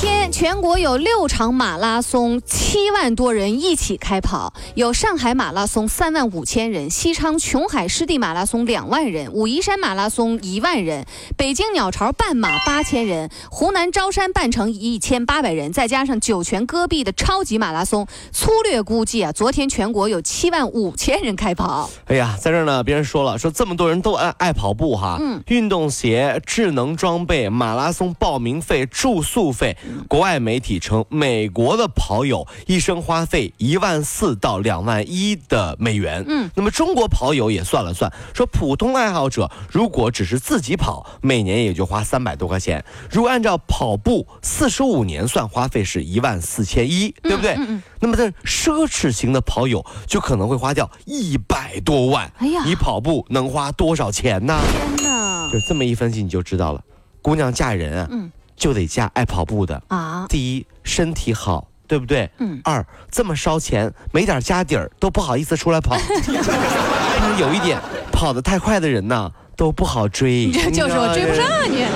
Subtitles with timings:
[0.00, 4.54] 昨天，全国有六场马拉松，七万多人一起开跑。
[4.76, 11.04] 有上海马拉松三万五千人，西昌琼海湿地马拉松两万人，武夷山马拉松一万人，
[11.36, 21.90] 北京鸟巢半马八千人，湖南昭山半程一千八百人，再加上酒泉戈壁的超级马拉松，粗略估计啊，昨天全国有七万五千人开跑。
[22.06, 29.76] 哎呀，在这儿呢，别人说了，说这么多人都爱爱跑步哈，嗯，运动鞋、智能装备、马拉松报名费、住宿费。
[30.08, 36.24] 国外媒体称，美国的跑友一生花费一万四到两万一的美元。
[36.26, 42.84] 嗯，那么中国跑友也算了算，说普通爱好者如果只是自己跑，每年也就花三百多块钱。
[43.10, 47.54] 如果按照跑步四十五年算，花费是一万四千一，对不对？
[47.54, 47.82] 嗯嗯。
[48.00, 52.30] 那么这奢侈型的跑友就可能会花掉一百多万。
[52.38, 54.58] 哎呀，你跑步能花多少钱呢？
[54.96, 55.50] 天哪！
[55.52, 56.82] 就这么一分析你就知道了，
[57.22, 58.08] 姑娘嫁人啊。
[58.10, 58.30] 嗯。
[58.58, 60.26] 就得嫁爱跑步的啊！
[60.28, 62.28] 第一，身体好，对不对？
[62.38, 62.60] 嗯。
[62.64, 65.96] 二，这么烧钱，没点家底儿都不好意思出来跑。
[66.26, 67.80] 但是有一点，
[68.12, 70.50] 跑得太快的人呢，都不好追。
[70.72, 71.86] 就是我追不上你。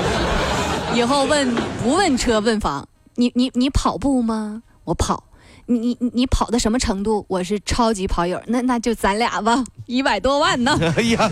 [0.99, 2.89] 以后问不问车问房？
[3.17, 4.63] 你你你跑步吗？
[4.85, 5.25] 我跑。
[5.67, 7.25] 你你你跑到什么程度？
[7.29, 8.41] 我是超级跑友。
[8.47, 10.79] 那那就咱俩吧，一百多万呢。
[10.97, 11.31] 哎呀。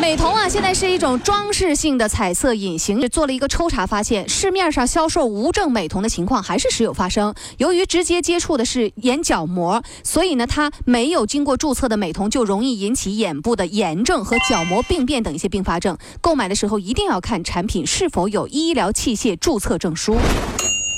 [0.00, 3.06] 美瞳啊，现在是一种装饰性的彩色隐形。
[3.10, 7.34] 做了一个抽查，发现市面上销售无证美瞳的情况还是时有发生。
[7.58, 15.98] 由于直接接触的是眼角膜，所以呢，它没有经过注册的美瞳就容易引起眼部的炎症和角膜病变等一些并发症。
[16.22, 20.16] 购买的时候一定要看产品是否有医疗器械注册证书。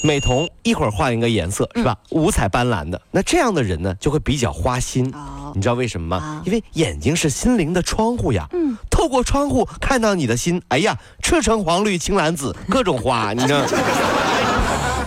[0.04, 1.96] 美瞳一会儿换一个颜色是吧？
[2.10, 5.12] 五彩斑斓的，那这样的人呢就会比较花心。
[5.54, 6.42] 你知道为什么吗？
[6.44, 8.48] 因为眼睛是心灵的窗户呀。
[8.52, 8.71] 嗯，
[9.02, 13.66] 透过窗户看到你的心，哎呀，赤橙黄绿青蓝紫，各种花，你知道。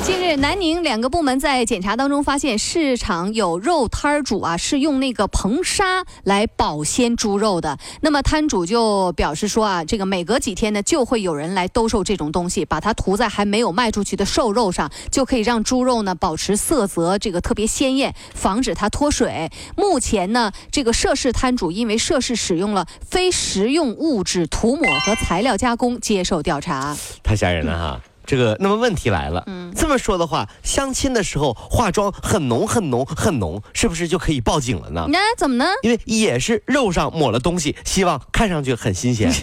[0.05, 7.79] 近日，南宁两个部门在检查当中发现，市场有肉摊主啊是用那个硼砂来保鲜猪肉的。
[8.01, 19.51] 那么摊主就表示说啊，这个每隔几天呢就会有人来兜售这种东西，把它涂在还没有卖出去的瘦肉上，就可以让猪肉呢保持色泽这个特别鲜艳，防止它脱水。
[19.75, 26.95] 目前呢，这个涉事摊主因为涉事使用了非食用物质涂抹和材料加工，接受调查。
[27.23, 28.01] 太吓人了哈。
[28.25, 35.05] 这个，那么问题来了，嗯，这么说的话，相亲的时候化妆很浓很浓很浓，是不是就可以报警了呢？
[35.09, 35.65] 那怎么呢？
[35.83, 39.31] 因为也是肉上抹了东西，希望看上去很新鲜。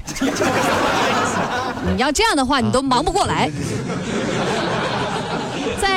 [1.94, 3.50] 你要这样的话，你都忙不过来。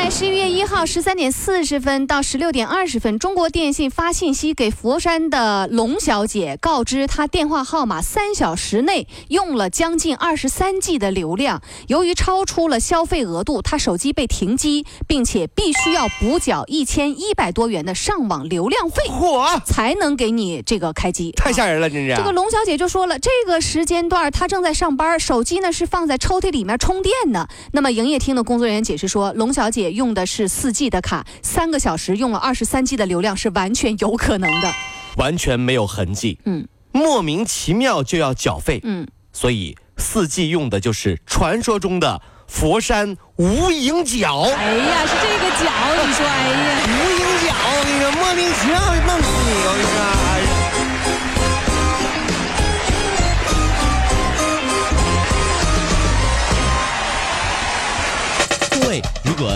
[0.05, 21.31] 在十一月一号十三点四十分到十六点二十分，中国电信发信息给佛山的龙小姐，告知她电话号码三小时内用了将近二十三 G 的流量，由于超出了消费额度，她手机被停机，并且必须要补缴一千一百多元的上网流量费，嚯，才能给你这个开机。
[21.31, 22.15] 太吓人了，真是。
[22.15, 27.49] 这个龙小姐就说了，这个时间段她正在上班，手机呢是放在抽屉里面充电的。
[27.71, 29.94] 那么营业厅的工作人员解释说，龙小姐。
[29.95, 34.73] 姐用的是四 G 的卡，三个小时用了二十三 G 的流量是完全有可能的，
[35.15, 36.37] 完全没有痕迹。
[36.45, 38.81] 嗯，莫名其妙就要缴费。
[38.83, 44.41] 嗯，所以四 G 用的就是传说中的佛山无影脚。
[44.41, 45.71] 哎呀，是这个脚，
[46.05, 50.14] 你说，哎呀，无影脚，那个莫名其妙弄死你，我跟你说。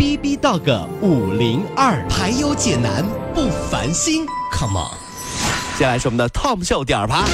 [0.00, 3.04] B B Dog 五零二排忧解难
[3.34, 4.96] 不烦心，Come on！
[5.76, 7.26] 接下来是我们的 Tom 秀点儿趴。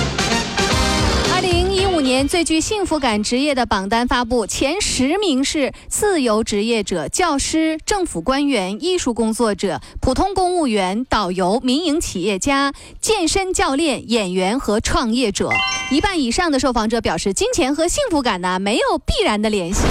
[1.33, 15.51] 二零一五年最具幸福感职业的榜单发布，前十名是自由职业者、教师、政府官员、艺术工作者、普通公务员、导游、民营企业家、健身教练、演员和创业者。
[15.93, 19.83] 一半以上的受访者表示，金钱和幸福感呢没有必然的联系。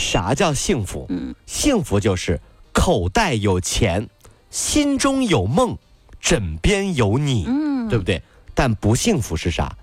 [0.00, 1.06] 啥叫幸福？
[1.10, 2.40] 嗯，幸福就是
[2.72, 4.08] 口袋有钱，
[4.50, 5.76] 心中有梦，
[6.20, 8.22] 枕边有你，嗯，对不对？
[8.54, 9.76] 但不幸福是啥？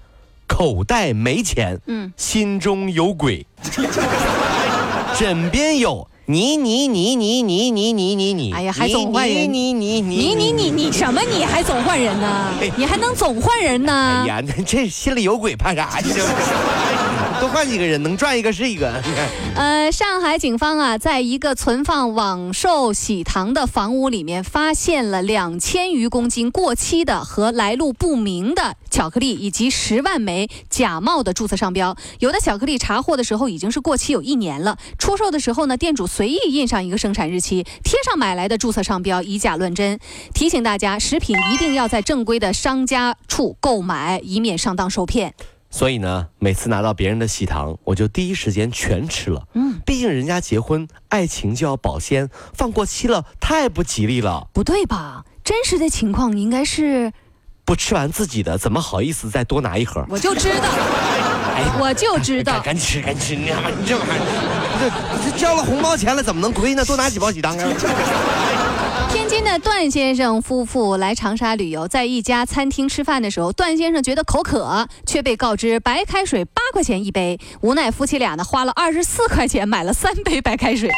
[0.48, 3.46] 口袋没钱，嗯，心中有鬼，
[5.18, 11.22] 枕边有你你你你你你你你你，哎呀，还总换人，你你你你你你你什么？
[11.22, 12.54] 你还总换人呢？
[12.76, 13.94] 你还能总换人呢？
[14.24, 16.10] 哎呀，这心里有鬼，怕啥去？
[17.40, 19.02] 多换几个人，能赚一个是一个。
[19.56, 31.96] 呃，上海警方啊，在一个存放网售喜糖的房屋里面，发现了两千余公斤过期的和来路不明的巧克力，以及十万枚假冒的注册商标。
[32.20, 40.00] 有的巧克力查获的时候已经是过期有一年了，出售的时候呢，店主随意印上一个生产日期，贴上买来的注册商标，以假乱真。
[40.34, 45.34] 提醒大家，食品一定要在正规的商家处购买，以免上当受骗。
[45.70, 49.44] 所以呢，每次拿到别人的喜糖，我就第一时间全吃了。
[49.54, 54.48] 嗯，毕竟人家结婚，爱情就要保鲜，放过期了太不吉利了。
[54.54, 55.26] 不对吧？
[55.44, 57.12] 真实的情况应该是，
[57.66, 60.06] 不吃完自己的，怎么好意思再多拿一盒？
[60.10, 60.70] 我就知道，
[61.80, 63.36] 我就知道，赶紧吃，赶紧吃！
[63.36, 66.84] 你你这玩意儿，这这交了红包钱了，怎么能亏呢？
[66.86, 67.64] 多拿几包喜糖啊！
[69.38, 77.40] 天的段先生夫妇来长沙旅游，在一家餐厅吃饭的时候，段先生觉得口渴，却被告知白开水八块钱一杯。
[77.62, 80.90] 无奈夫妻俩呢花了二十四块钱买了三杯白开水。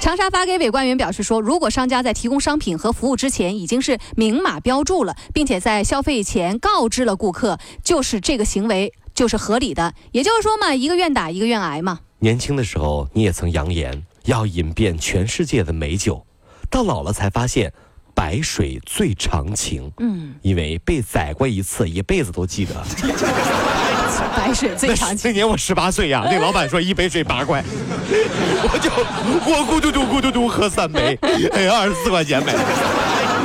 [0.00, 9.94] 长沙发改委官员表示说，如果商家在提供商品和服务之前已经是明码标注了，并且在消费前告知了顾客，就是这个行为就是合理的。
[10.10, 12.00] 也就是说嘛，一个愿打一个愿挨嘛。
[12.18, 16.26] 年轻的时候，你也曾扬言要饮遍全世界的美酒。
[16.70, 17.72] 到老了才发现，
[18.14, 19.90] 白水最长情。
[19.98, 22.74] 嗯，因为被宰过一次，一辈子都记得。
[24.36, 25.30] 白水最长情。
[25.30, 31.18] 那年我十八岁呀， 那老板说一杯水八块， 我就我咕嘟嘟咕嘟嘟喝三杯，
[31.52, 32.54] 哎，二十四块钱买。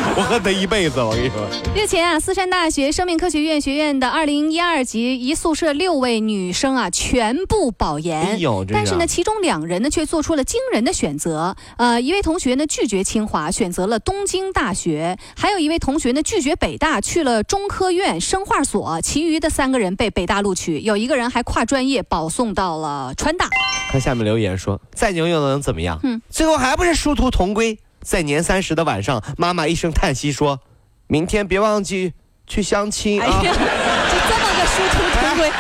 [0.18, 1.48] 我恨他一辈子，我跟你说。
[1.76, 8.20] 日前啊，四川大学生命科学院学院的二零一二级一宿舍六位女生啊，全部保研。
[8.20, 11.56] 哎呦，但是呢，其中两人呢却做出了惊人的选择。
[11.78, 19.00] 呃，一位同学呢拒绝清华，选择了东京大学；还有一位同学呢拒绝北大，去了中科院生化所。
[19.02, 23.48] 其余的三个人被北大录取，有一个人还跨专业保送到了川大。
[23.92, 26.00] 看下面留言说，再牛又能怎么样？
[26.04, 27.78] 嗯，最后还不是殊途同归。
[28.02, 30.60] 在年三十的晚上，妈妈一声叹息说
[31.08, 32.14] ：“明天别忘记
[32.48, 35.54] 去相亲啊！”就这么个殊途同归啊！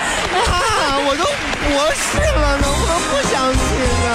[1.02, 3.62] 我都博士了，能不能不相亲
[4.08, 4.12] 啊？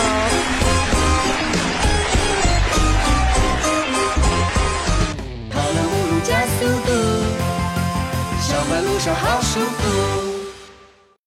[5.51, 6.89] 跑了五路加速度，
[8.41, 10.34] 小马路上好舒服。